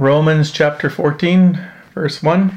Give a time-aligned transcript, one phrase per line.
[0.00, 1.60] Romans chapter 14,
[1.92, 2.56] verse 1.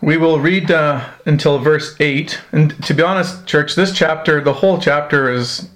[0.00, 2.40] We will read uh, until verse 8.
[2.52, 5.68] And to be honest, church, this chapter, the whole chapter is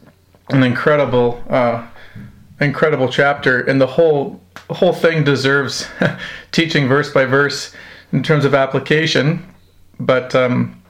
[0.50, 1.84] an incredible, uh,
[2.60, 3.62] incredible chapter.
[3.62, 5.88] And the whole, whole thing deserves
[6.52, 7.74] teaching verse by verse
[8.12, 9.44] in terms of application.
[9.98, 10.80] But um,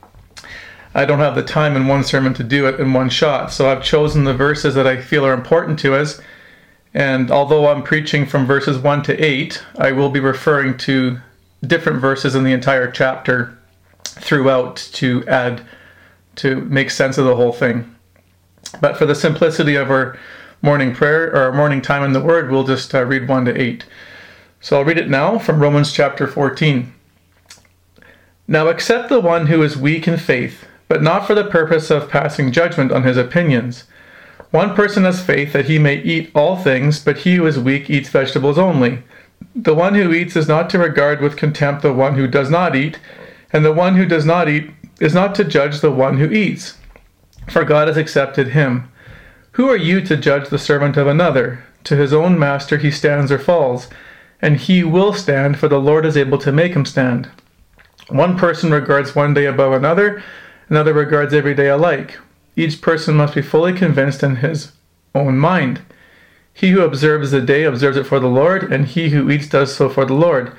[0.94, 3.52] I don't have the time in one sermon to do it in one shot.
[3.52, 6.20] So I've chosen the verses that I feel are important to us
[6.94, 11.18] and although I'm preaching from verses 1 to 8, I will be referring to
[11.66, 13.56] different verses in the entire chapter
[14.04, 15.62] throughout to add,
[16.36, 17.94] to make sense of the whole thing.
[18.80, 20.18] But for the simplicity of our
[20.60, 23.60] morning prayer or our morning time in the Word, we'll just uh, read 1 to
[23.60, 23.86] 8.
[24.60, 26.92] So I'll read it now from Romans chapter 14.
[28.46, 32.10] Now accept the one who is weak in faith, but not for the purpose of
[32.10, 33.84] passing judgment on his opinions
[34.52, 37.88] one person has faith that he may eat all things, but he who is weak
[37.88, 39.02] eats vegetables only.
[39.54, 42.76] The one who eats is not to regard with contempt the one who does not
[42.76, 42.98] eat,
[43.52, 46.76] and the one who does not eat is not to judge the one who eats,
[47.48, 48.90] for God has accepted him.
[49.52, 51.64] Who are you to judge the servant of another?
[51.84, 53.88] To his own master he stands or falls,
[54.40, 57.30] and he will stand, for the Lord is able to make him stand.
[58.08, 60.22] One person regards one day above another,
[60.68, 62.18] another regards every day alike.
[62.54, 64.72] Each person must be fully convinced in his
[65.14, 65.80] own mind.
[66.54, 69.74] He who observes the day observes it for the Lord, and he who eats does
[69.74, 70.52] so for the Lord.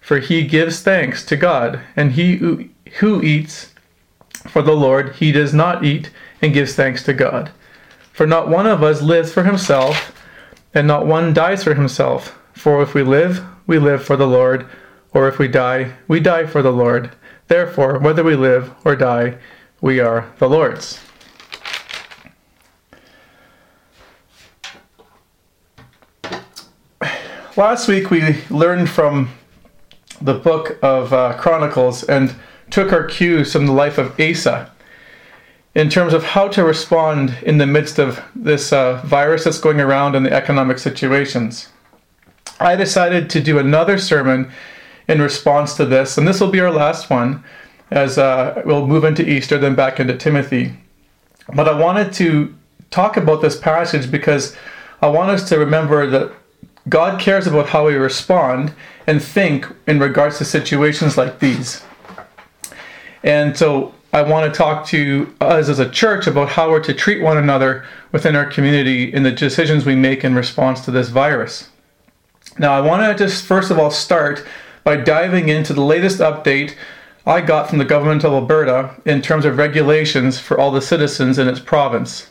[0.00, 3.72] For he gives thanks to God, and he who, eats
[4.46, 6.10] for the Lord, he does not eat
[6.40, 7.50] and gives thanks to God.
[8.12, 10.12] For not one of us lives for himself,
[10.74, 12.38] and not one dies for himself.
[12.52, 14.66] For if we live, we live for the Lord,
[15.12, 17.10] or if we die, we die for the Lord.
[17.48, 19.38] Therefore, whether we live or die,
[19.80, 21.00] we are the Lord's.
[27.58, 29.28] Last week we learned from
[30.22, 32.32] the book of uh, Chronicles and
[32.70, 34.70] took our cues from the life of Asa
[35.74, 39.80] in terms of how to respond in the midst of this uh, virus that's going
[39.80, 41.68] around and the economic situations.
[42.60, 44.52] I decided to do another sermon
[45.08, 47.42] in response to this, and this will be our last one
[47.90, 50.74] as uh, we'll move into Easter, then back into Timothy.
[51.52, 52.54] But I wanted to
[52.90, 54.56] talk about this passage because
[55.02, 56.32] I want us to remember that
[56.88, 58.72] God cares about how we respond
[59.06, 61.82] and think in regards to situations like these.
[63.22, 66.94] And so I want to talk to us as a church about how we're to
[66.94, 71.08] treat one another within our community in the decisions we make in response to this
[71.08, 71.68] virus.
[72.58, 74.44] Now, I want to just first of all start
[74.82, 76.74] by diving into the latest update
[77.26, 81.38] I got from the government of Alberta in terms of regulations for all the citizens
[81.38, 82.30] in its province.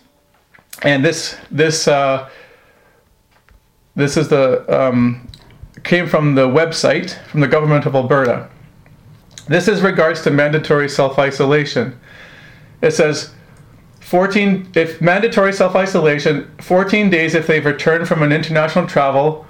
[0.81, 2.27] And this this uh,
[3.97, 5.27] this is the um,
[5.83, 8.47] came from the website from the government of Alberta.
[9.47, 11.99] This is regards to mandatory self-isolation.
[12.81, 13.33] It says
[14.01, 19.45] 14 if mandatory self-isolation 14 days if they've returned from an international travel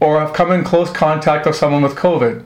[0.00, 2.44] or have come in close contact with someone with COVID.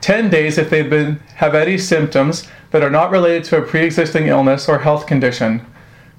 [0.00, 4.28] 10 days if they've been have any symptoms that are not related to a pre-existing
[4.28, 5.66] illness or health condition.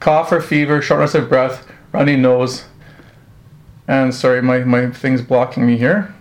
[0.01, 2.65] Cough or fever, shortness of breath, runny nose,
[3.87, 6.13] and sorry, my, my thing's blocking me here,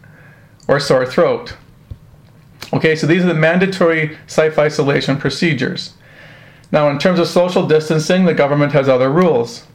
[0.68, 1.56] or sore throat.
[2.72, 5.94] Okay, so these are the mandatory self isolation procedures.
[6.70, 9.66] Now, in terms of social distancing, the government has other rules.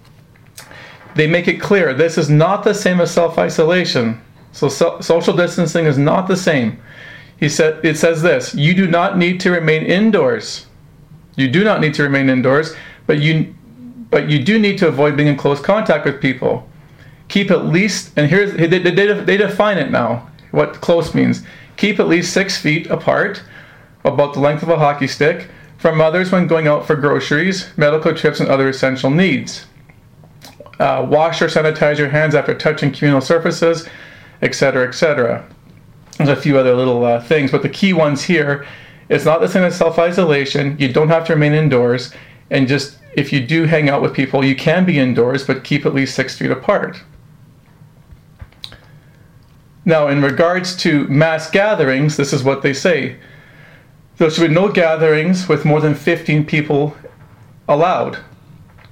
[1.16, 4.22] They make it clear this is not the same as self isolation.
[4.52, 6.82] So, so, social distancing is not the same.
[7.40, 10.66] He said it says this: you do not need to remain indoors.
[11.36, 12.74] You do not need to remain indoors,
[13.06, 13.54] but you
[14.10, 16.68] but you do need to avoid being in close contact with people
[17.28, 21.44] keep at least, and here's, they, they, they define it now, what close means.
[21.78, 23.42] Keep at least six feet apart,
[24.04, 28.14] about the length of a hockey stick, from others when going out for groceries, medical
[28.14, 29.66] trips, and other essential needs.
[30.80, 33.88] Uh, wash or sanitize your hands after touching communal surfaces,
[34.42, 35.48] etc., etc.
[36.18, 38.66] There's a few other little uh, things, but the key ones here
[39.10, 40.76] it's not the same as self isolation.
[40.80, 42.14] You don't have to remain indoors,
[42.50, 45.86] and just if you do hang out with people, you can be indoors, but keep
[45.86, 47.02] at least six feet apart.
[49.88, 53.16] Now, in regards to mass gatherings, this is what they say.
[54.18, 56.98] There should be no gatherings with more than 15 people
[57.70, 58.18] allowed,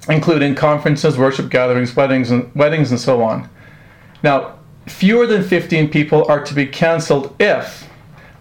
[0.07, 3.49] including conferences, worship gatherings, weddings, and weddings, and so on.
[4.23, 4.57] Now,
[4.87, 7.89] fewer than 15 people are to be cancelled if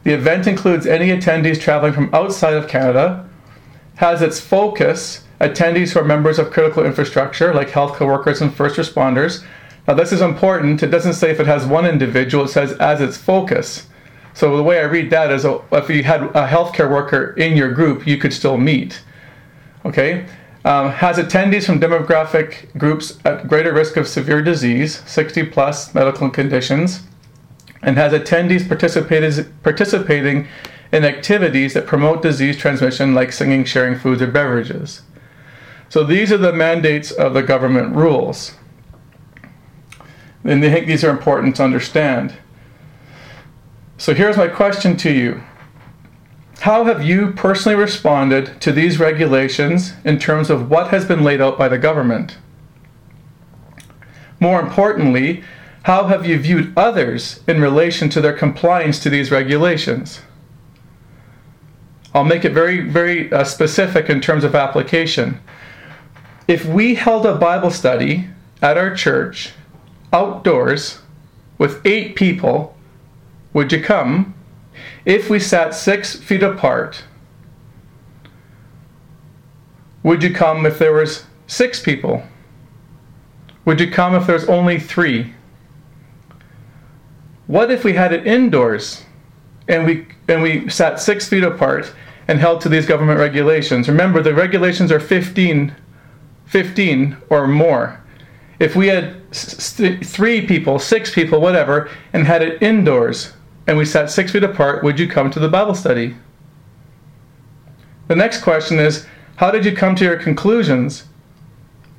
[0.05, 3.29] the event includes any attendees traveling from outside of Canada,
[3.97, 8.77] has its focus attendees who are members of critical infrastructure like healthcare workers and first
[8.77, 9.45] responders,
[9.87, 10.83] Now, this is important.
[10.83, 13.87] It doesn't say if it has one individual, it says as its focus.
[14.33, 17.73] So, the way I read that is if you had a healthcare worker in your
[17.73, 19.03] group, you could still meet.
[19.85, 20.27] Okay?
[20.65, 26.31] Um, has attendees from demographic groups at greater risk of severe disease, 60 plus medical
[26.31, 27.03] conditions,
[27.83, 28.67] and has attendees
[29.63, 30.49] participating
[30.91, 35.03] in activities that promote disease transmission, like singing, sharing foods or beverages.
[35.91, 38.55] So these are the mandates of the government rules.
[40.45, 42.35] And I think these are important to understand.
[43.97, 45.43] So here's my question to you
[46.61, 51.41] how have you personally responded to these regulations in terms of what has been laid
[51.41, 52.39] out by the government?
[54.41, 55.45] More importantly,
[55.83, 60.23] how have you viewed others in relation to their compliance to these regulations?
[62.15, 65.41] I'll make it very, very uh, specific in terms of application.
[66.47, 68.29] If we held a Bible study
[68.63, 69.53] at our church
[70.15, 71.01] outdoors
[71.59, 72.77] with eight people,
[73.53, 74.35] would you come?
[75.05, 77.05] If we sat six feet apart,
[80.05, 82.23] would you come if there was six people?
[83.65, 85.35] Would you come if there's only three?
[87.47, 89.05] What if we had it indoors
[89.69, 91.93] and we and we sat six feet apart
[92.29, 93.89] and held to these government regulations?
[93.89, 95.75] Remember, the regulations are 15,
[96.47, 98.04] 15 or more.
[98.59, 103.33] If we had three people, six people, whatever, and had it indoors,
[103.67, 106.15] and we sat six feet apart, would you come to the Bible study?
[108.09, 109.07] The next question is
[109.37, 111.05] how did you come to your conclusions?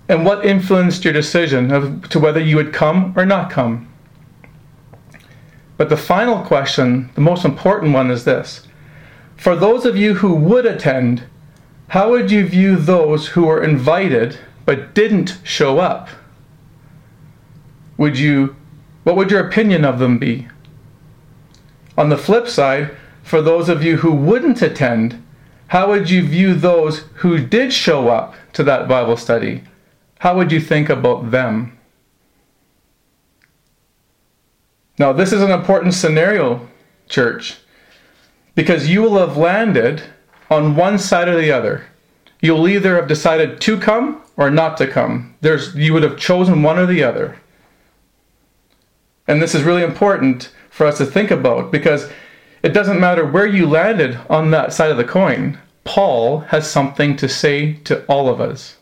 [0.08, 3.92] And what influenced your decision of, to whether you would come or not come?
[5.78, 8.68] But the final question, the most important one, is this
[9.36, 11.24] For those of you who would attend,
[11.90, 16.08] how would you view those who were invited but didn't show up?
[17.98, 18.56] Would you,
[19.04, 20.48] what would your opinion of them be?
[21.98, 22.92] On the flip side,
[23.24, 25.24] for those of you who wouldn't attend,
[25.68, 29.64] how would you view those who did show up to that Bible study?
[30.20, 31.78] How would you think about them?
[34.98, 36.68] Now, this is an important scenario,
[37.10, 37.58] church,
[38.54, 40.04] because you will have landed
[40.50, 41.86] on one side or the other.
[42.42, 45.36] You'll either have decided to come or not to come.
[45.42, 47.38] There's, you would have chosen one or the other.
[49.28, 52.10] And this is really important for us to think about because
[52.64, 55.60] it doesn't matter where you landed on that side of the coin.
[55.84, 58.78] Paul has something to say to all of us.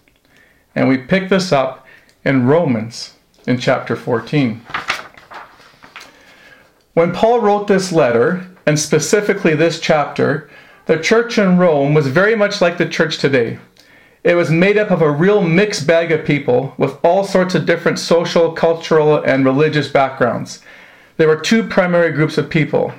[0.75, 1.85] And we pick this up
[2.25, 4.61] in Romans in chapter 14.
[6.93, 10.49] When Paul wrote this letter, and specifically this chapter,
[10.85, 13.59] the church in Rome was very much like the church today.
[14.23, 17.65] It was made up of a real mixed bag of people with all sorts of
[17.65, 20.61] different social, cultural, and religious backgrounds
[21.17, 22.93] there were two primary groups of people.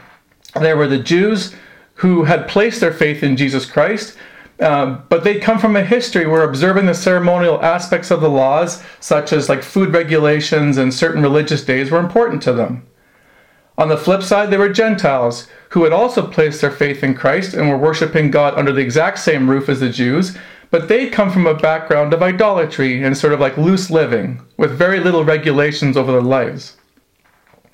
[0.55, 1.55] There were the Jews
[1.94, 4.17] who had placed their faith in Jesus Christ,
[4.61, 8.82] uh, but they come from a history where observing the ceremonial aspects of the laws,
[9.00, 12.87] such as like food regulations and certain religious days, were important to them.
[13.77, 17.55] On the flip side, there were Gentiles who had also placed their faith in Christ
[17.55, 20.37] and were worshiping God under the exact same roof as the Jews,
[20.75, 24.76] but they'd come from a background of idolatry and sort of like loose living, with
[24.76, 26.76] very little regulations over their lives.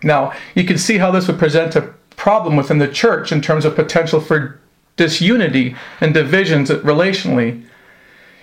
[0.03, 3.65] Now, you can see how this would present a problem within the church in terms
[3.65, 4.61] of potential for
[4.97, 7.65] disunity and divisions relationally.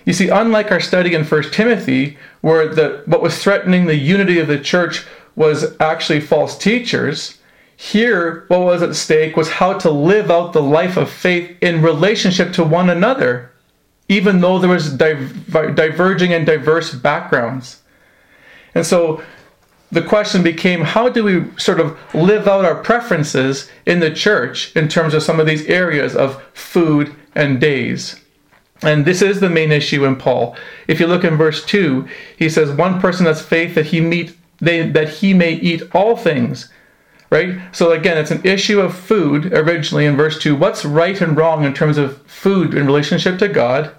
[0.04, 4.40] You see, unlike our study in 1 Timothy, where the, what was threatening the unity
[4.40, 5.06] of the church
[5.36, 7.38] was actually false teachers,
[7.76, 11.80] here what was at stake was how to live out the life of faith in
[11.80, 13.52] relationship to one another,
[14.08, 17.82] even though there was diverging and diverse backgrounds.
[18.74, 19.22] And so
[19.90, 24.74] the question became how do we sort of live out our preferences in the church
[24.76, 28.20] in terms of some of these areas of food and days?
[28.82, 30.56] And this is the main issue in Paul.
[30.86, 34.36] If you look in verse 2, he says, One person has faith that he meet
[34.60, 36.70] they, that he may eat all things.
[37.30, 37.60] Right?
[37.72, 40.56] So again, it's an issue of food originally in verse 2.
[40.56, 43.94] What's right and wrong in terms of food in relationship to God?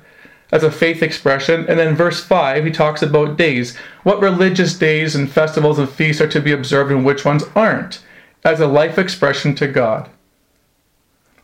[0.51, 1.65] As a faith expression.
[1.67, 3.77] And then verse 5, he talks about days.
[4.03, 8.03] What religious days and festivals and feasts are to be observed and which ones aren't,
[8.43, 10.09] as a life expression to God.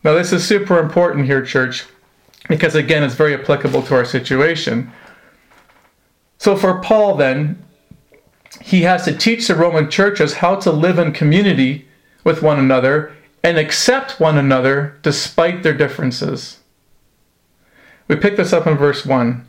[0.02, 1.84] Now, this is super important here, church,
[2.48, 4.92] because again, it's very applicable to our situation.
[6.38, 7.62] So, for Paul, then,
[8.60, 11.88] he has to teach the Roman churches how to live in community
[12.24, 16.58] with one another and accept one another despite their differences.
[18.08, 19.46] We pick this up in verse 1.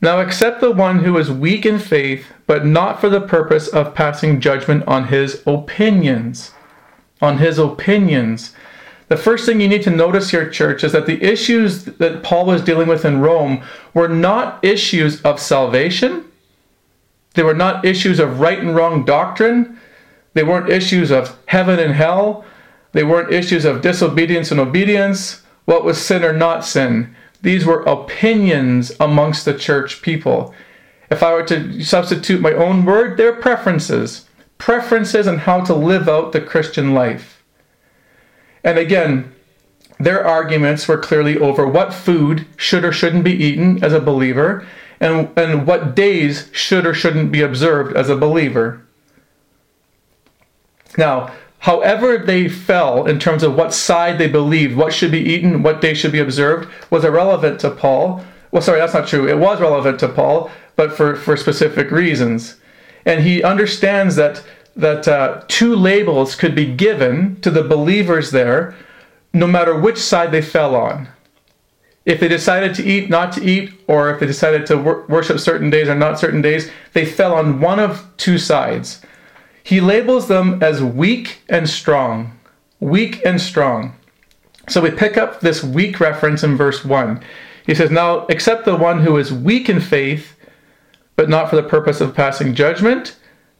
[0.00, 3.94] Now accept the one who is weak in faith, but not for the purpose of
[3.94, 6.52] passing judgment on his opinions.
[7.20, 8.54] On his opinions.
[9.08, 12.44] The first thing you need to notice here, church, is that the issues that Paul
[12.44, 13.62] was dealing with in Rome
[13.94, 16.24] were not issues of salvation.
[17.34, 19.78] They were not issues of right and wrong doctrine.
[20.34, 22.44] They weren't issues of heaven and hell.
[22.92, 25.42] They weren't issues of disobedience and obedience.
[25.66, 27.14] What was sin or not sin?
[27.46, 30.52] These were opinions amongst the church people.
[31.12, 34.28] If I were to substitute my own word, they're preferences.
[34.58, 37.44] Preferences on how to live out the Christian life.
[38.64, 39.32] And again,
[40.00, 44.66] their arguments were clearly over what food should or shouldn't be eaten as a believer
[44.98, 48.84] and, and what days should or shouldn't be observed as a believer.
[50.98, 55.62] Now, however they fell in terms of what side they believed, what should be eaten,
[55.62, 58.24] what day should be observed, was irrelevant to Paul.
[58.50, 59.28] Well, sorry, that's not true.
[59.28, 62.56] It was relevant to Paul, but for, for specific reasons.
[63.04, 64.44] And he understands that,
[64.76, 68.74] that uh, two labels could be given to the believers there,
[69.32, 71.08] no matter which side they fell on.
[72.04, 75.40] If they decided to eat, not to eat, or if they decided to wor- worship
[75.40, 79.02] certain days or not certain days, they fell on one of two sides.
[79.66, 82.38] He labels them as weak and strong.
[82.78, 83.96] Weak and strong.
[84.68, 87.20] So we pick up this weak reference in verse 1.
[87.66, 90.36] He says, Now, except the one who is weak in faith,
[91.16, 93.16] but not for the purpose of passing judgment.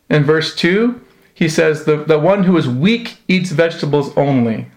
[0.09, 1.01] In verse 2,
[1.35, 4.69] he says, the, the one who is weak eats vegetables only.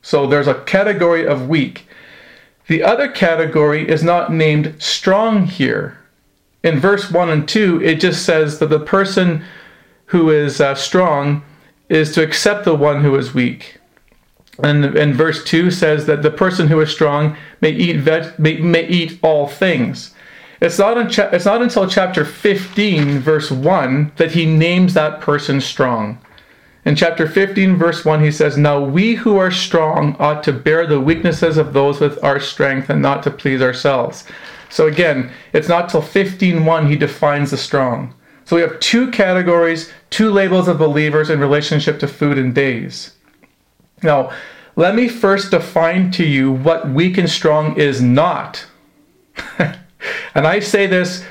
[0.00, 1.88] So there's a category of weak.
[2.68, 5.98] The other category is not named strong here.
[6.62, 9.44] In verse 1 and 2, it just says that the person
[10.08, 11.42] who is uh, strong
[11.88, 13.78] is to accept the one who is weak.
[14.62, 18.56] And, and verse 2 says that the person who is strong may eat, veg- may,
[18.58, 20.14] may eat all things.
[20.60, 25.60] It's not, cha- it's not until chapter 15, verse 1, that he names that person
[25.60, 26.18] strong.
[26.84, 30.86] In chapter 15, verse 1, he says, Now we who are strong ought to bear
[30.86, 34.24] the weaknesses of those with our strength and not to please ourselves.
[34.70, 38.14] So again, it's not till 15.1 he defines the strong.
[38.48, 43.12] So we have two categories, two labels of believers in relationship to food and days.
[44.02, 44.32] Now,
[44.74, 48.64] let me first define to you what weak and strong is not.
[49.58, 51.26] and I say this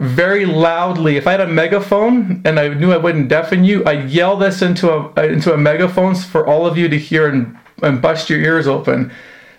[0.00, 1.16] very loudly.
[1.16, 4.60] If I had a megaphone and I knew I wouldn't deafen you, I'd yell this
[4.60, 8.40] into a into a megaphone for all of you to hear and, and bust your
[8.40, 9.10] ears open.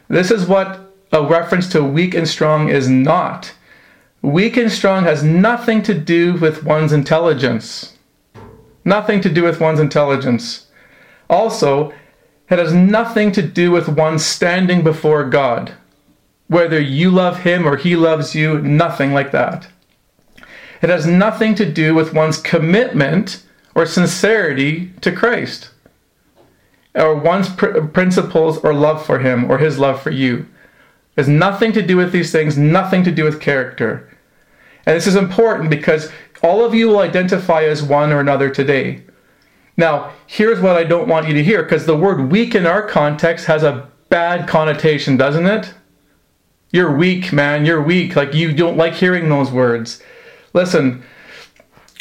[0.08, 3.56] This is what a reference to weak and strong is not.
[4.22, 7.98] Weak and strong has nothing to do with one's intelligence.
[8.84, 10.68] Nothing to do with one's intelligence.
[11.30, 11.94] Also,
[12.50, 15.74] it has nothing to do with one standing before God.
[16.48, 19.68] Whether you love Him or He loves you, nothing like that.
[20.82, 23.44] It has nothing to do with one's commitment
[23.76, 25.70] or sincerity to Christ,
[26.96, 30.48] or one's pr- principles or love for Him or His love for you.
[31.16, 34.09] It has nothing to do with these things, nothing to do with character.
[34.90, 39.04] And this is important because all of you will identify as one or another today.
[39.78, 42.82] Now, here's what I don't want you to hear because the word weak in our
[42.82, 45.76] context has a bad connotation, doesn't it?
[46.72, 47.68] You're weak, man.
[47.68, 48.16] You're weak.
[48.16, 50.02] Like you don't like hearing those words.
[50.54, 51.04] Listen,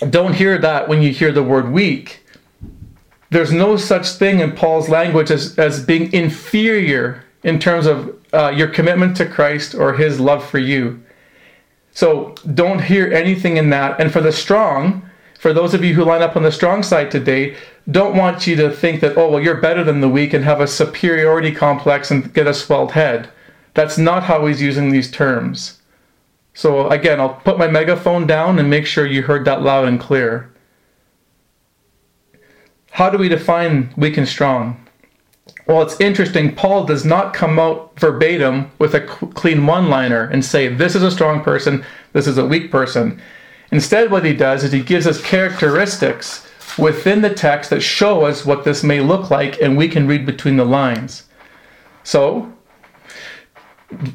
[0.08, 2.24] don't hear that when you hear the word weak.
[3.28, 8.48] There's no such thing in Paul's language as, as being inferior in terms of uh,
[8.48, 11.02] your commitment to Christ or his love for you.
[11.98, 14.00] So don't hear anything in that.
[14.00, 15.02] And for the strong,
[15.40, 17.56] for those of you who line up on the strong side today,
[17.90, 20.60] don't want you to think that, oh, well, you're better than the weak and have
[20.60, 23.28] a superiority complex and get a swelled head.
[23.74, 25.82] That's not how he's using these terms.
[26.54, 29.98] So again, I'll put my megaphone down and make sure you heard that loud and
[29.98, 30.54] clear.
[32.92, 34.87] How do we define weak and strong?
[35.68, 36.54] Well, it's interesting.
[36.54, 41.02] Paul does not come out verbatim with a clean one liner and say, this is
[41.02, 41.84] a strong person,
[42.14, 43.20] this is a weak person.
[43.70, 46.48] Instead, what he does is he gives us characteristics
[46.78, 50.24] within the text that show us what this may look like, and we can read
[50.24, 51.24] between the lines.
[52.02, 52.50] So,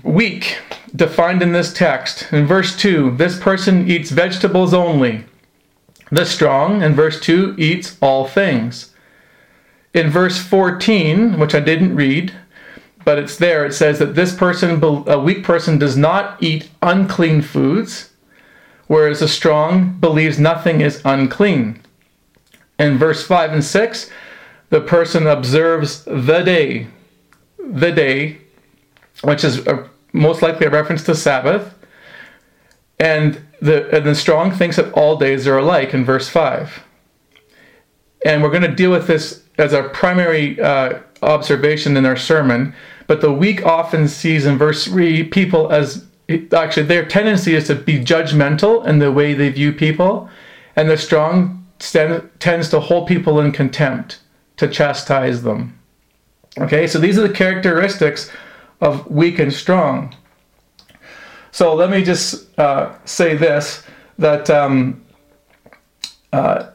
[0.01, 0.57] weak,
[0.95, 2.33] defined in this text.
[2.33, 5.25] In verse 2, this person eats vegetables only.
[6.11, 8.92] The strong, in verse 2, eats all things
[9.93, 12.33] in verse 14, which I didn't read,
[13.05, 17.41] but it's there, it says that this person, a weak person, does not eat unclean
[17.41, 18.11] foods,
[18.87, 21.81] whereas a strong believes nothing is unclean.
[22.79, 24.09] In verse 5 and 6,
[24.69, 26.87] the person observes the day,
[27.59, 28.39] the day,
[29.21, 31.75] which is a, most likely a reference to Sabbath.
[32.99, 36.83] And the, and the strong thinks that all days are alike in verse 5.
[38.25, 42.73] And we're going to deal with this as our primary uh, observation in our sermon.
[43.07, 46.05] But the weak often sees in verse 3 people as
[46.53, 50.29] actually their tendency is to be judgmental in the way they view people,
[50.75, 51.65] and the strong
[52.39, 54.19] tends to hold people in contempt,
[54.57, 55.77] to chastise them.
[56.57, 58.31] Okay, so these are the characteristics
[58.79, 60.15] of weak and strong.
[61.51, 63.83] So let me just uh, say this
[64.17, 65.03] that um,
[66.31, 66.69] uh,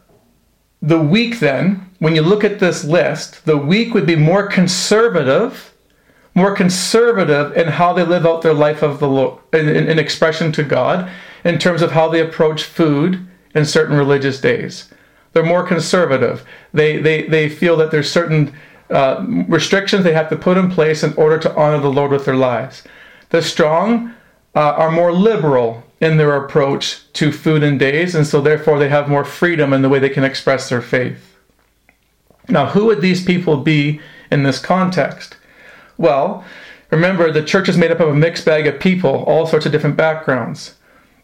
[0.82, 5.74] the weak, then, when you look at this list, the weak would be more conservative,
[6.34, 10.52] more conservative in how they live out their life of the Lord, in, in, expression
[10.52, 11.10] to God,
[11.44, 14.92] in terms of how they approach food in certain religious days.
[15.32, 16.44] They're more conservative.
[16.72, 18.54] They, they, they feel that there's certain
[18.90, 22.24] uh, restrictions they have to put in place in order to honor the Lord with
[22.24, 22.84] their lives.
[23.30, 24.14] The strong
[24.54, 28.88] uh, are more liberal in their approach to food and days, and so therefore they
[28.88, 31.27] have more freedom in the way they can express their faith.
[32.48, 34.00] Now, who would these people be
[34.30, 35.36] in this context?
[35.96, 36.44] Well,
[36.90, 39.72] remember the church is made up of a mixed bag of people, all sorts of
[39.72, 40.74] different backgrounds.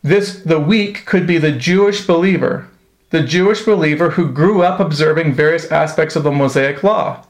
[0.03, 2.69] This the weak could be the Jewish believer,
[3.11, 7.25] the Jewish believer who grew up observing various aspects of the Mosaic law.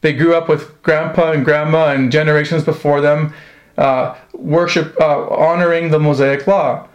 [0.00, 3.34] They grew up with grandpa and grandma and generations before them
[3.76, 6.86] uh, worship, uh, honoring the Mosaic law.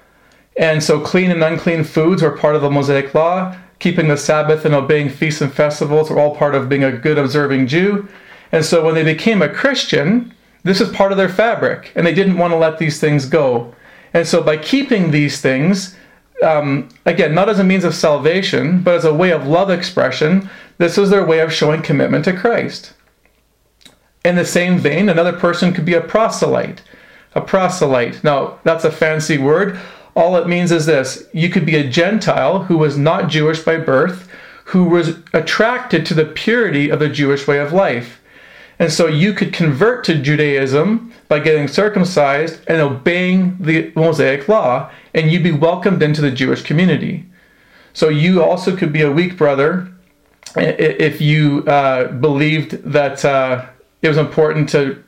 [0.58, 3.56] And so clean and unclean foods were part of the Mosaic law.
[3.84, 7.18] Keeping the Sabbath and obeying feasts and festivals were all part of being a good
[7.18, 8.08] observing Jew.
[8.54, 12.14] And so when they became a Christian, this is part of their fabric, and they
[12.14, 13.76] didn't want to let these things go.
[14.14, 15.98] And so by keeping these things,
[16.42, 20.50] um, again, not as a means of salvation, but as a way of love expression,
[20.78, 22.94] this was their way of showing commitment to Christ.
[24.24, 26.82] In the same vein, another person could be a proselyte.
[27.36, 28.24] A proselyte.
[28.24, 29.78] Now, that's a fancy word.
[30.16, 33.78] All it means is this you could be a Gentile who was not Jewish by
[33.78, 34.30] birth,
[34.66, 38.22] who was attracted to the purity of the Jewish way of life.
[38.80, 44.92] And so you could convert to Judaism by getting circumcised and obeying the Mosaic law,
[45.14, 47.26] and you'd be welcomed into the Jewish community.
[47.94, 49.90] So you also could be a weak brother
[50.56, 53.66] if you uh, believed that uh,
[54.02, 55.04] it was important to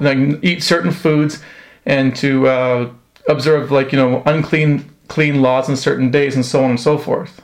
[0.00, 1.42] like, eat certain foods
[1.86, 2.90] and to uh,
[3.28, 6.98] observe like you know unclean clean laws on certain days and so on and so
[6.98, 7.42] forth.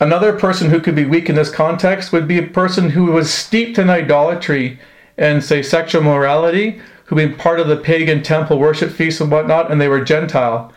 [0.00, 3.32] Another person who could be weak in this context would be a person who was
[3.32, 4.78] steeped in idolatry
[5.16, 9.70] and say sexual morality, who been part of the pagan temple worship feasts and whatnot,
[9.70, 10.72] and they were Gentile.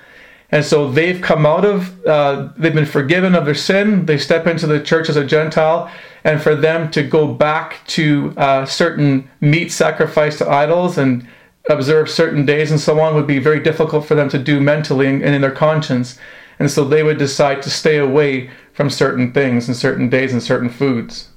[0.49, 4.06] And so they've come out of, uh, they've been forgiven of their sin.
[4.06, 5.91] They step into the church as a Gentile.
[6.23, 11.27] And for them to go back to uh, certain meat sacrifice to idols and
[11.69, 15.08] observe certain days and so on would be very difficult for them to do mentally
[15.08, 16.19] and in their conscience.
[16.60, 20.41] And so they would decide to stay away from certain things and certain days and
[20.41, 21.30] certain foods.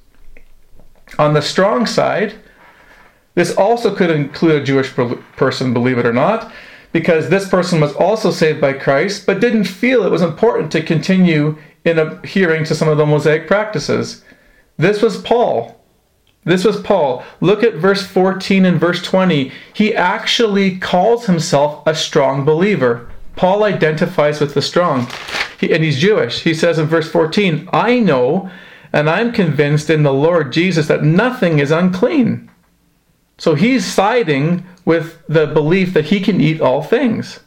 [1.19, 2.35] On the strong side,
[3.35, 4.93] this also could include a Jewish
[5.37, 6.53] person, believe it or not
[6.93, 10.83] because this person was also saved by Christ, but didn't feel it was important to
[10.83, 14.25] continue in adhering to some of the Mosaic practices.
[14.77, 15.80] This was Paul.
[16.45, 17.23] This was Paul.
[17.41, 19.53] Look at verse 14 and verse 20.
[19.75, 23.11] He actually calls himself a strong believer.
[23.37, 25.07] Paul identifies with the strong,
[25.59, 26.43] he, and he's Jewish.
[26.43, 28.51] He says in verse 14, I know
[28.93, 32.51] and I'm convinced in the Lord Jesus that nothing is unclean.
[33.39, 37.41] So he's siding with the belief that he can eat all things.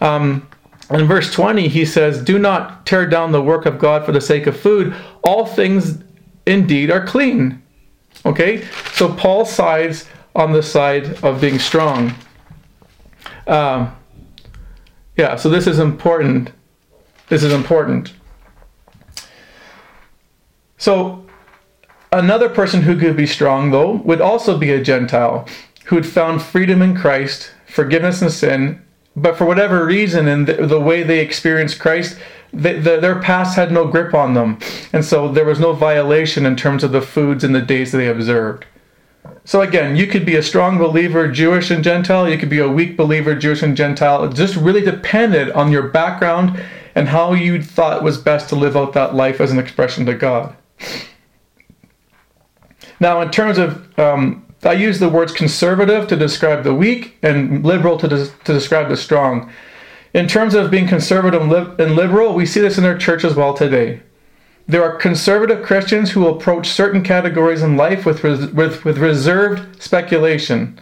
[0.00, 0.48] Um,
[0.90, 4.20] in verse 20, he says, Do not tear down the work of God for the
[4.20, 4.94] sake of food.
[5.22, 6.02] All things
[6.46, 7.62] indeed are clean.
[8.24, 8.66] Okay?
[8.92, 12.14] So Paul sides on the side of being strong.
[13.46, 13.96] Um,
[15.16, 16.52] yeah, so this is important.
[17.28, 18.12] This is important.
[20.78, 21.26] So
[22.12, 25.46] Another person who could be strong, though, would also be a Gentile
[25.84, 28.82] who had found freedom in Christ, forgiveness in sin,
[29.14, 32.18] but for whatever reason, in the, the way they experienced Christ,
[32.52, 34.58] the, the, their past had no grip on them.
[34.92, 37.98] And so there was no violation in terms of the foods and the days that
[37.98, 38.66] they observed.
[39.44, 42.28] So again, you could be a strong believer, Jewish and Gentile.
[42.28, 44.24] You could be a weak believer, Jewish and Gentile.
[44.24, 46.60] It just really depended on your background
[46.94, 50.14] and how you thought was best to live out that life as an expression to
[50.14, 50.54] God.
[52.98, 57.64] Now, in terms of, um, I use the words conservative to describe the weak and
[57.64, 59.50] liberal to, des- to describe the strong.
[60.12, 61.42] In terms of being conservative
[61.78, 64.00] and, liberal, we see this in our church as well today.
[64.66, 69.82] There are conservative Christians who approach certain categories in life with, res- with, with reserved
[69.82, 70.80] speculation.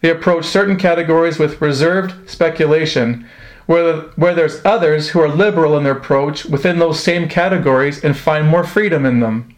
[0.00, 3.28] They approach certain categories with reserved speculation,
[3.66, 8.16] where, where there's others who are liberal in their approach within those same categories and
[8.16, 9.54] find more freedom in them.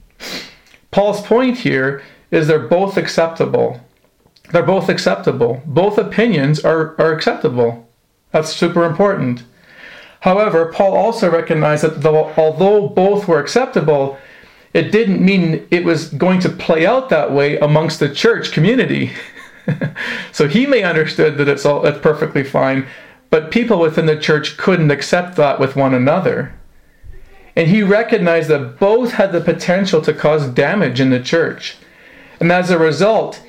[0.90, 3.80] Paul's point here is they're both acceptable.
[4.52, 5.62] They're both acceptable.
[5.66, 7.89] Both opinions are, are acceptable.
[8.32, 9.44] That's super important.
[10.20, 14.18] However, Paul also recognized that though, although both were acceptable,
[14.72, 19.12] it didn't mean it was going to play out that way amongst the church community.
[20.32, 22.86] so he may understood that it's all it's perfectly fine,
[23.30, 26.54] but people within the church couldn't accept that with one another.
[27.56, 31.76] And he recognized that both had the potential to cause damage in the church.
[32.38, 33.42] And as a result,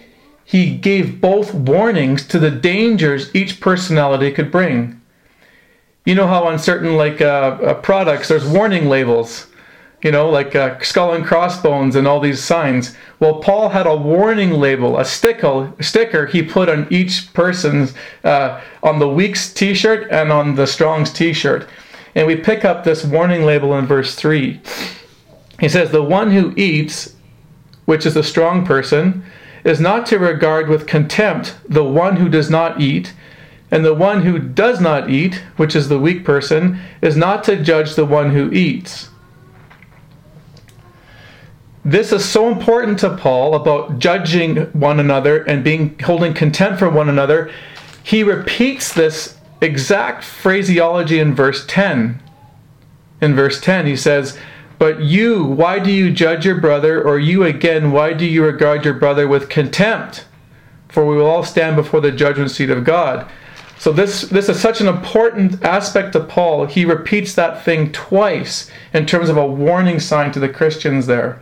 [0.51, 4.99] he gave both warnings to the dangers each personality could bring.
[6.03, 9.47] You know how on certain like uh, uh, products there's warning labels,
[10.03, 12.97] you know, like uh, skull and crossbones and all these signs.
[13.21, 17.93] Well, Paul had a warning label, a sticker, sticker he put on each person's
[18.25, 21.65] uh, on the weak's T-shirt and on the strong's T-shirt,
[22.13, 24.59] and we pick up this warning label in verse three.
[25.61, 27.15] He says, "The one who eats,
[27.85, 29.23] which is the strong person."
[29.63, 33.13] Is not to regard with contempt the one who does not eat,
[33.69, 37.61] and the one who does not eat, which is the weak person, is not to
[37.61, 39.09] judge the one who eats.
[41.83, 46.89] This is so important to Paul about judging one another and being holding contempt for
[46.89, 47.51] one another.
[48.03, 52.21] He repeats this exact phraseology in verse 10.
[53.21, 54.37] In verse 10, he says,
[54.81, 57.03] but you, why do you judge your brother?
[57.03, 60.25] Or you again, why do you regard your brother with contempt?
[60.89, 63.29] For we will all stand before the judgment seat of God.
[63.77, 66.65] So this this is such an important aspect to Paul.
[66.65, 71.39] He repeats that thing twice in terms of a warning sign to the Christians there.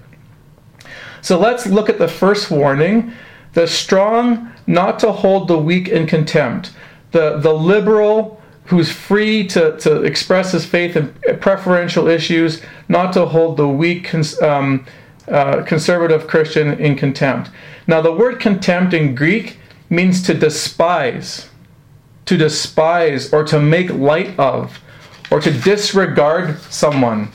[1.22, 3.14] So let's look at the first warning,
[3.54, 6.74] the strong not to hold the weak in contempt.
[7.12, 8.39] The the liberal
[8.70, 14.06] who's free to, to express his faith in preferential issues, not to hold the weak
[14.06, 14.86] cons- um,
[15.28, 17.50] uh, conservative Christian in contempt.
[17.88, 19.58] Now, the word contempt in Greek
[19.90, 21.50] means to despise,
[22.26, 24.80] to despise, or to make light of,
[25.32, 27.30] or to disregard someone.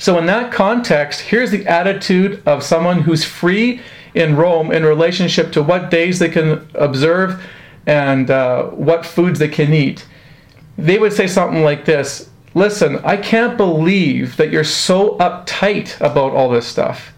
[0.00, 3.80] So, in that context, here's the attitude of someone who's free
[4.14, 7.40] in Rome in relationship to what days they can observe
[7.86, 10.04] and uh, what foods they can eat
[10.78, 16.32] they would say something like this Listen, I can't believe that you're so uptight about
[16.32, 17.12] all this stuff.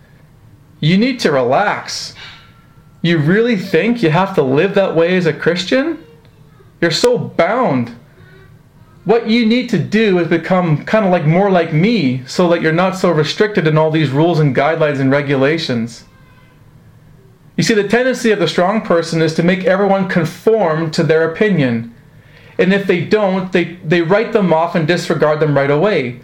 [0.80, 2.12] You need to relax.
[3.02, 6.04] You really think you have to live that way as a Christian?
[6.80, 7.96] You're so bound.
[9.04, 12.60] What you need to do is become kind of like more like me so that
[12.60, 16.04] you're not so restricted in all these rules and guidelines and regulations.
[17.56, 21.30] You see, the tendency of the strong person is to make everyone conform to their
[21.30, 21.94] opinion
[22.58, 26.20] and if they don't, they, they write them off and disregard them right away.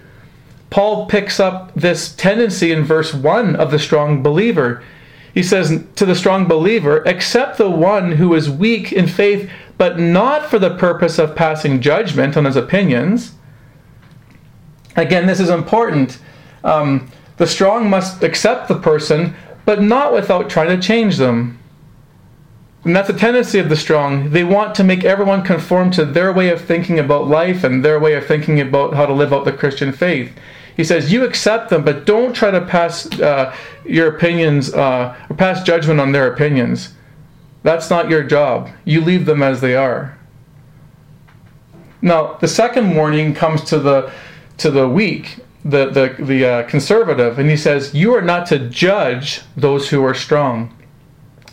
[0.71, 4.83] Paul picks up this tendency in verse 1 of the strong believer.
[5.33, 9.99] He says to the strong believer, accept the one who is weak in faith, but
[9.99, 13.35] not for the purpose of passing judgment on his opinions.
[14.97, 16.19] Again, this is important.
[16.65, 21.59] Um, the strong must accept the person, but not without trying to change them.
[22.85, 24.31] And that's a tendency of the strong.
[24.31, 27.99] They want to make everyone conform to their way of thinking about life and their
[27.99, 30.33] way of thinking about how to live out the Christian faith.
[30.77, 35.37] He says, You accept them, but don't try to pass uh, your opinions uh, or
[35.37, 36.95] pass judgment on their opinions.
[37.63, 38.69] That's not your job.
[38.85, 40.19] You leave them as they are.
[42.03, 44.13] Now, the second warning comes to the
[44.59, 48.59] to the weak, the the the uh, conservative, and he says, "You are not to
[48.59, 50.77] judge those who are strong."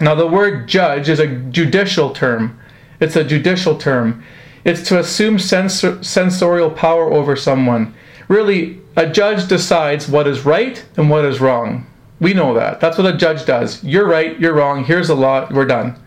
[0.02, 2.60] Now, the word judge is a judicial term.
[3.00, 4.24] It's a judicial term.
[4.66, 7.94] It's to assume censor, censorial power over someone.
[8.28, 11.88] Really, a judge decides what is right and what is wrong.
[12.20, 12.80] We know that.
[12.80, 13.84] That's what a judge does.
[13.84, 16.00] You're right, you're wrong, here's the law, we're done.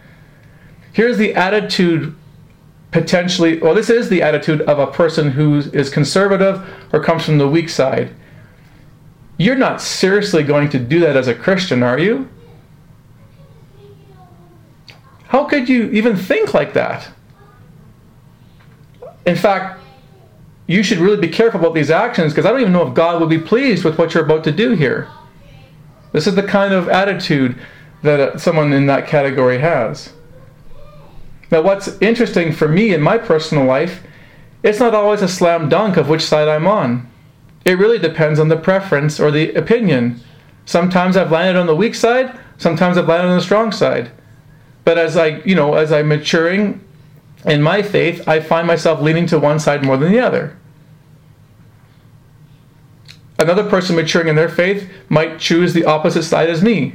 [0.92, 2.14] Here's the attitude
[2.92, 7.38] potentially, well, this is the attitude of a person who is conservative or comes from
[7.38, 8.14] the weak side.
[9.36, 12.28] You're not seriously going to do that as a Christian, are you?
[15.34, 17.08] How could you even think like that?
[19.26, 19.80] In fact,
[20.68, 23.20] you should really be careful about these actions because I don't even know if God
[23.20, 25.08] will be pleased with what you're about to do here.
[26.12, 27.58] This is the kind of attitude
[28.02, 30.12] that uh, someone in that category has.
[31.50, 34.04] Now, what's interesting for me in my personal life,
[34.62, 37.10] it's not always a slam dunk of which side I'm on.
[37.64, 40.20] It really depends on the preference or the opinion.
[40.64, 44.12] Sometimes I've landed on the weak side, sometimes I've landed on the strong side.
[44.84, 46.80] But as I, you know, as I'm maturing
[47.44, 50.56] in my faith, I find myself leaning to one side more than the other.
[53.38, 56.94] Another person maturing in their faith might choose the opposite side as me.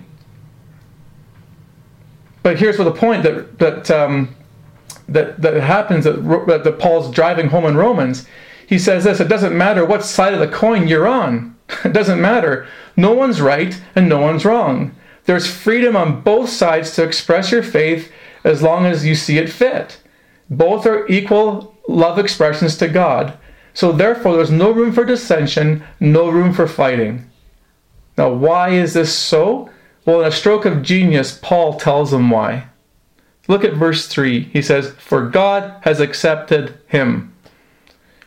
[2.44, 4.36] But here's the point that that um,
[5.10, 8.26] that that happens that, that, that Paul's driving home in Romans.
[8.68, 11.56] He says this: it doesn't matter what side of the coin you're on.
[11.86, 12.68] It doesn't matter.
[12.98, 14.96] No one's right and no one's wrong.
[15.26, 18.12] There's freedom on both sides to express your faith
[18.44, 20.02] as long as you see it fit.
[20.50, 23.38] Both are equal love expressions to God.
[23.74, 27.30] So therefore, there's no room for dissension, no room for fighting.
[28.18, 29.70] Now, why is this so?
[30.06, 32.66] Well, in a stroke of genius, Paul tells them why.
[33.48, 34.44] Look at verse 3.
[34.44, 37.34] He says, For God has accepted him.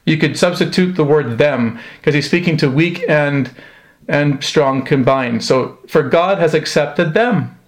[0.04, 3.50] You could substitute the word them because he's speaking to weak and
[4.12, 5.42] and strong combined.
[5.42, 7.58] So for God has accepted them.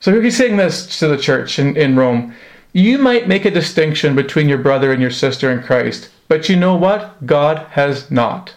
[0.00, 2.34] So he's saying this to the church in, in Rome.
[2.72, 6.56] You might make a distinction between your brother and your sister in Christ, but you
[6.56, 7.26] know what?
[7.26, 8.54] God has not.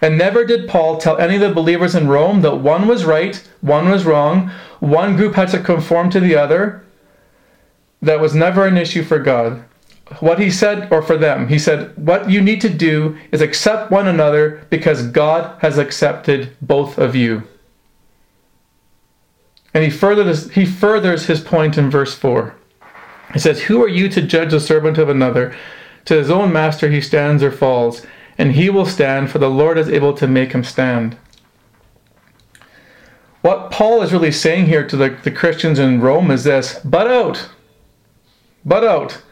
[0.00, 3.36] And never did Paul tell any of the believers in Rome that one was right,
[3.60, 6.82] one was wrong, one group had to conform to the other.
[8.02, 9.62] That was never an issue for God.
[10.18, 13.92] What he said, or for them, he said, What you need to do is accept
[13.92, 17.44] one another because God has accepted both of you.
[19.72, 22.54] And he furthers, he furthers his point in verse 4.
[23.32, 25.56] He says, Who are you to judge the servant of another?
[26.06, 28.04] To his own master he stands or falls,
[28.36, 31.16] and he will stand, for the Lord is able to make him stand.
[33.42, 37.06] What Paul is really saying here to the, the Christians in Rome is this butt
[37.06, 37.48] out.
[38.64, 39.22] Butt out.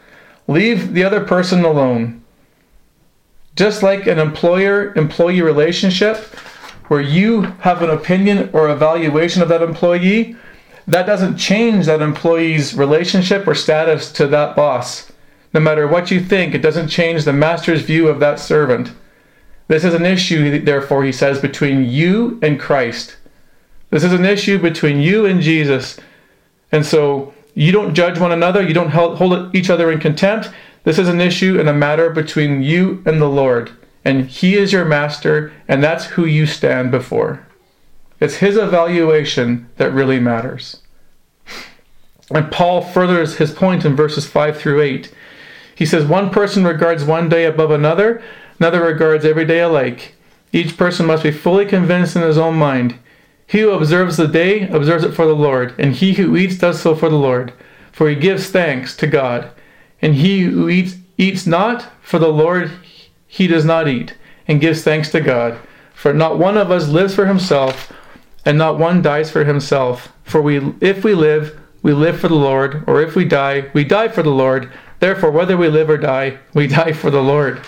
[0.49, 2.23] Leave the other person alone.
[3.55, 6.17] Just like an employer employee relationship,
[6.87, 10.35] where you have an opinion or evaluation of that employee,
[10.87, 15.11] that doesn't change that employee's relationship or status to that boss.
[15.53, 18.91] No matter what you think, it doesn't change the master's view of that servant.
[19.67, 23.17] This is an issue, therefore, he says, between you and Christ.
[23.91, 25.99] This is an issue between you and Jesus.
[26.71, 30.51] And so you don't judge one another, you don't hold each other in contempt.
[30.83, 33.71] This is an issue and a matter between you and the Lord
[34.05, 37.45] and He is your master, and that's who you stand before.
[38.19, 40.81] It's His evaluation that really matters.
[42.31, 45.11] And Paul furthers his point in verses 5 through 8.
[45.73, 48.21] He says, One person regards one day above another,
[48.59, 50.13] another regards every day alike.
[50.53, 52.99] Each person must be fully convinced in his own mind.
[53.49, 56.79] He who observes the day observes it for the Lord, and he who eats does
[56.79, 57.51] so for the Lord,
[57.91, 59.49] for he gives thanks to God.
[60.03, 62.69] And he who eats eats not for the Lord,
[63.25, 64.15] he does not eat,
[64.47, 65.57] and gives thanks to God.
[65.95, 67.91] For not one of us lives for himself,
[68.45, 70.13] and not one dies for himself.
[70.23, 73.83] For we, if we live, we live for the Lord, or if we die, we
[73.83, 74.71] die for the Lord.
[74.99, 77.61] Therefore, whether we live or die, we die for the Lord.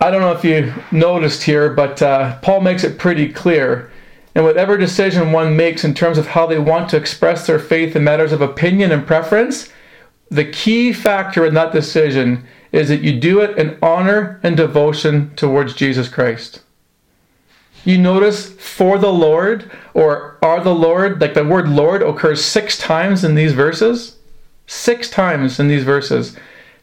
[0.00, 3.90] I don't know if you noticed here, but uh, Paul makes it pretty clear.
[4.34, 7.94] And whatever decision one makes in terms of how they want to express their faith
[7.94, 9.70] in matters of opinion and preference,
[10.30, 15.34] the key factor in that decision is that you do it in honor and devotion
[15.34, 16.62] towards Jesus Christ.
[17.84, 22.78] You notice for the Lord or are the Lord, like the word Lord occurs six
[22.78, 24.16] times in these verses.
[24.66, 26.36] Six times in these verses.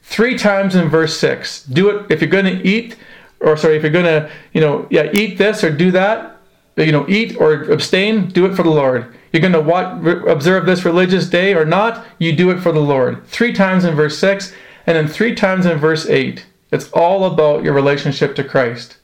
[0.10, 1.64] Three times in verse six.
[1.64, 2.96] Do it if you're going to eat,
[3.40, 6.38] or sorry, if you're going to, you know, yeah, eat this or do that,
[6.76, 10.66] you know, eat or abstain, do it for the Lord you're going to watch, observe
[10.66, 13.26] this religious day or not, you do it for the Lord.
[13.28, 14.54] Three times in verse 6,
[14.86, 16.46] and then three times in verse 8.
[16.72, 18.98] It's all about your relationship to Christ.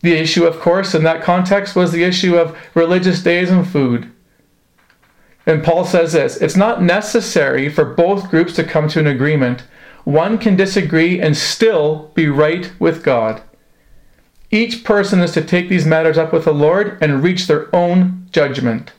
[0.00, 4.10] The issue, of course, in that context was the issue of religious days and food.
[5.46, 9.64] And Paul says this it's not necessary for both groups to come to an agreement.
[10.04, 13.42] One can disagree and still be right with God.
[14.50, 18.28] Each person is to take these matters up with the Lord and reach their own
[18.30, 18.92] judgment.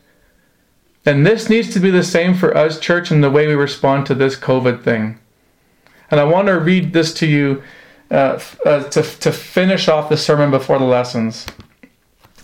[1.05, 4.05] And this needs to be the same for us, church, in the way we respond
[4.07, 5.19] to this COVID thing.
[6.11, 7.63] And I want to read this to you
[8.11, 11.45] uh, uh, to, to finish off the sermon before the lessons.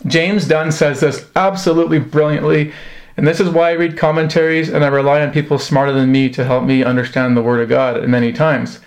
[0.08, 2.74] James Dunn says this absolutely brilliantly,
[3.16, 6.30] and this is why I read commentaries and I rely on people smarter than me
[6.30, 8.80] to help me understand the Word of God many times.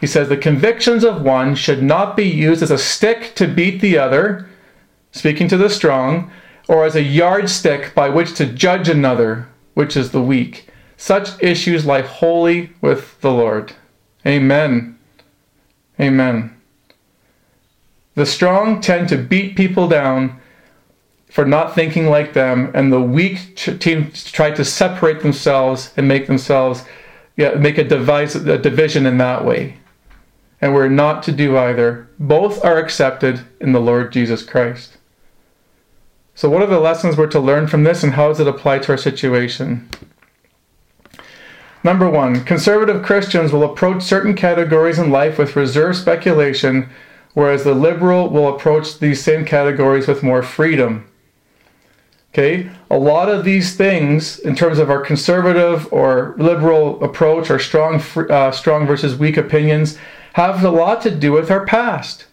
[0.00, 3.80] He says the convictions of one should not be used as a stick to beat
[3.80, 4.48] the other,
[5.12, 6.30] speaking to the strong,
[6.68, 10.68] or as a yardstick by which to judge another, which is the weak.
[10.96, 13.72] Such issues lie wholly with the Lord.
[14.26, 14.98] Amen.
[15.98, 16.56] Amen.
[18.14, 20.39] The strong tend to beat people down
[21.30, 26.26] for not thinking like them, and the weak team try to separate themselves and make
[26.26, 26.84] themselves
[27.36, 29.76] yeah, make a, device, a division in that way.
[30.60, 32.08] And we're not to do either.
[32.18, 34.98] Both are accepted in the Lord Jesus Christ.
[36.34, 38.80] So, what are the lessons we're to learn from this, and how does it apply
[38.80, 39.88] to our situation?
[41.82, 46.90] Number one, conservative Christians will approach certain categories in life with reserved speculation,
[47.32, 51.09] whereas the liberal will approach these same categories with more freedom.
[52.32, 57.58] Okay, a lot of these things, in terms of our conservative or liberal approach, or
[57.58, 59.98] strong, uh, strong versus weak opinions,
[60.34, 62.26] have a lot to do with our past,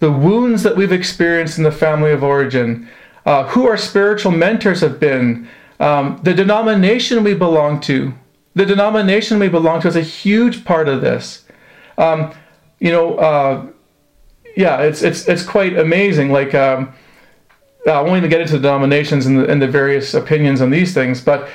[0.00, 2.86] the wounds that we've experienced in the family of origin,
[3.24, 5.48] uh, who our spiritual mentors have been,
[5.80, 8.12] um, the denomination we belong to.
[8.54, 11.46] The denomination we belong to is a huge part of this.
[11.96, 12.34] Um,
[12.80, 13.66] you know, uh,
[14.58, 16.30] yeah, it's it's it's quite amazing.
[16.30, 16.54] Like.
[16.54, 16.92] Um,
[17.86, 20.94] I won't even get into the denominations and the, and the various opinions on these
[20.94, 21.48] things, but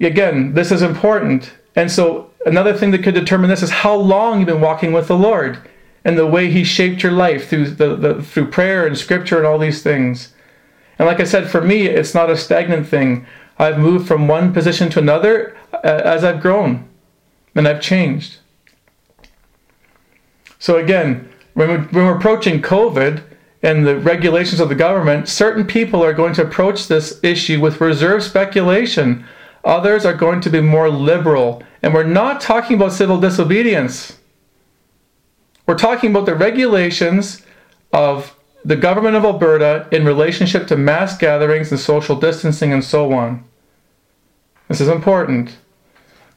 [0.00, 1.52] again, this is important.
[1.76, 5.08] And so, another thing that could determine this is how long you've been walking with
[5.08, 5.58] the Lord
[6.04, 9.46] and the way He shaped your life through the, the through prayer and Scripture and
[9.46, 10.32] all these things.
[10.98, 13.26] And like I said, for me, it's not a stagnant thing.
[13.58, 16.88] I've moved from one position to another uh, as I've grown
[17.54, 18.38] and I've changed.
[20.58, 23.22] So again, when we're, when we're approaching COVID,
[23.64, 27.80] and the regulations of the government, certain people are going to approach this issue with
[27.80, 29.24] reserve speculation.
[29.64, 31.62] Others are going to be more liberal.
[31.82, 34.18] And we're not talking about civil disobedience.
[35.66, 37.40] We're talking about the regulations
[37.90, 43.14] of the government of Alberta in relationship to mass gatherings and social distancing and so
[43.14, 43.44] on.
[44.68, 45.56] This is important.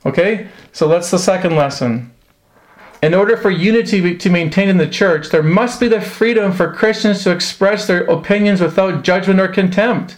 [0.05, 0.47] Okay?
[0.71, 2.13] So that's the second lesson.
[3.01, 6.73] In order for unity to maintain in the church, there must be the freedom for
[6.73, 10.17] Christians to express their opinions without judgment or contempt.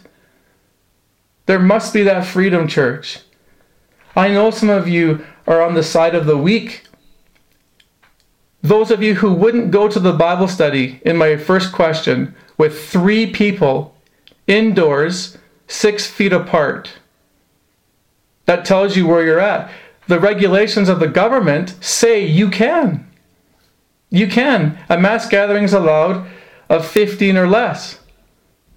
[1.45, 3.19] There must be that freedom, church.
[4.15, 6.83] I know some of you are on the side of the weak.
[8.61, 12.89] Those of you who wouldn't go to the Bible study in my first question with
[12.89, 13.95] three people
[14.47, 15.37] indoors,
[15.67, 16.93] six feet apart.
[18.45, 19.69] That tells you where you're at
[20.09, 23.07] the regulations of the government say you can.
[24.09, 24.79] You can.
[24.89, 26.27] A mass gathering is allowed
[26.67, 27.99] of 15 or less.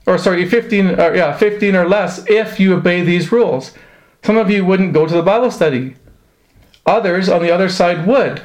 [0.06, 3.72] Or sorry, 15 or uh, yeah, 15 or less if you obey these rules.
[4.22, 5.96] Some of you wouldn't go to the Bible study.
[6.84, 8.42] Others on the other side would.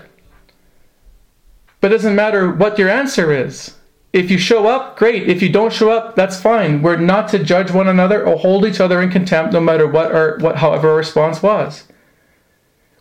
[1.82, 3.76] But it doesn't matter what your answer is.
[4.14, 5.30] If you show up, great.
[5.30, 6.82] If you don't show up, that's fine.
[6.82, 10.14] We're not to judge one another or hold each other in contempt no matter what
[10.14, 11.84] our what however our response was.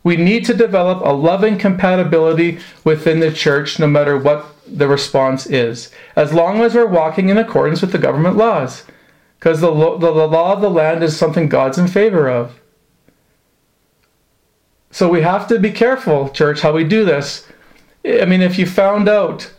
[0.06, 5.46] We need to develop a loving compatibility within the church no matter what the response
[5.46, 8.84] is, as long as we're walking in accordance with the government laws.
[9.36, 12.60] Because the, the, the law of the land is something God's in favor of.
[14.92, 17.44] So we have to be careful, church, how we do this.
[18.04, 19.52] I mean, if you found out,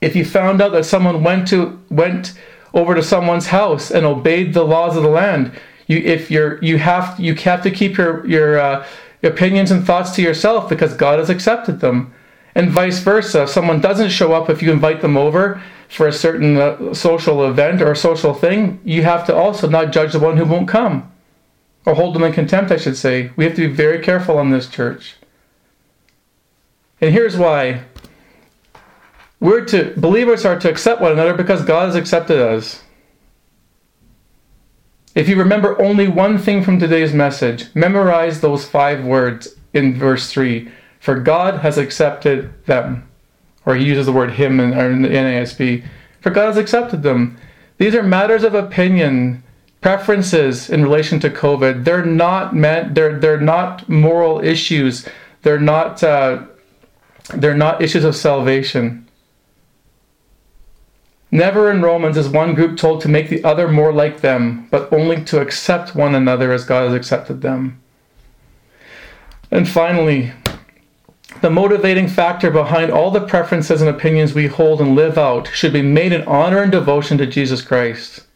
[0.00, 2.36] if you found out that someone went to went
[2.74, 5.52] over to someone's house and obeyed the laws of the land,
[5.86, 8.86] you if you're you have you have to keep your your uh,
[9.28, 12.12] opinions and thoughts to yourself because God has accepted them.
[12.54, 13.44] And vice versa.
[13.44, 17.48] If someone doesn't show up if you invite them over for a certain uh, social
[17.48, 20.68] event or a social thing, you have to also not judge the one who won't
[20.68, 21.10] come.
[21.84, 23.30] Or hold them in contempt, I should say.
[23.36, 25.16] We have to be very careful on this church.
[27.00, 27.82] And here's why.
[29.40, 32.82] We're to believers are to accept one another because God has accepted us.
[35.14, 40.30] If you remember only one thing from today's message, memorize those five words in verse
[40.32, 40.70] 3.
[41.00, 43.08] For God has accepted them.
[43.66, 45.84] Or he uses the word him in, in the NASB.
[46.20, 47.36] For God has accepted them.
[47.76, 49.42] These are matters of opinion,
[49.82, 51.84] preferences in relation to COVID.
[51.84, 52.94] They're not meant.
[52.94, 55.06] They're they're not moral issues.
[55.42, 56.02] They're not.
[56.02, 56.44] Uh,
[57.34, 59.01] they're not issues of salvation.
[61.34, 64.92] Never in Romans is one group told to make the other more like them, but
[64.92, 67.80] only to accept one another as God has accepted them.
[69.50, 70.32] And finally,
[71.40, 75.72] the motivating factor behind all the preferences and opinions we hold and live out should
[75.72, 78.26] be made in honor and devotion to Jesus Christ.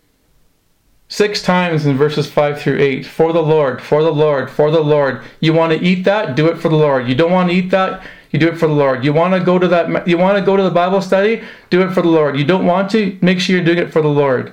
[1.09, 4.81] Six times in verses 5 through 8 for the Lord, for the Lord, for the
[4.81, 5.23] Lord.
[5.41, 6.35] You want to eat that?
[6.35, 7.07] Do it for the Lord.
[7.09, 8.03] You don't want to eat that?
[8.37, 9.03] You do it for the Lord.
[9.03, 11.43] You want to go to that you want to go to the Bible study?
[11.71, 12.39] Do it for the Lord.
[12.39, 13.19] You don't want to?
[13.23, 14.53] Make sure you're doing it for the Lord.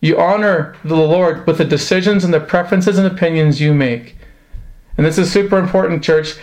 [0.00, 4.14] You honor the Lord with the decisions and the preferences and opinions you make.
[4.96, 6.36] And this is super important, church.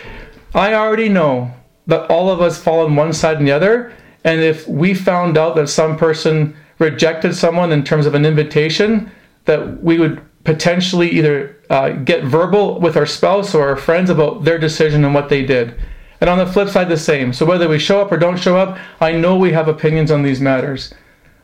[0.53, 1.53] I already know
[1.87, 3.93] that all of us fall on one side and the other,
[4.25, 9.09] And if we found out that some person rejected someone in terms of an invitation,
[9.45, 14.43] that we would potentially either uh, get verbal with our spouse or our friends about
[14.43, 15.79] their decision and what they did.
[16.21, 17.33] And on the flip side, the same.
[17.33, 20.21] So whether we show up or don't show up, I know we have opinions on
[20.21, 20.93] these matters.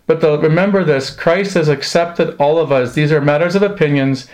[0.05, 2.93] But the, remember this Christ has accepted all of us.
[2.93, 4.27] These are matters of opinions,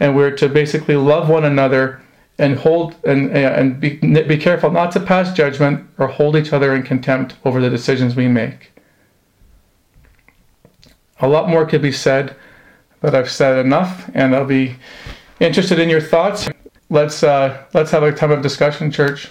[0.00, 2.00] and we're to basically love one another
[2.38, 6.74] and hold and, and be, be careful not to pass judgment or hold each other
[6.74, 8.72] in contempt over the decisions we make.
[11.20, 12.34] A lot more could be said,
[13.02, 14.76] but I've said enough, and I'll be
[15.38, 16.48] interested in your thoughts.
[16.88, 19.30] Let's uh, let's have a time of discussion, church.